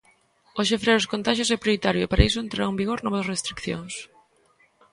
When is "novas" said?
3.01-3.27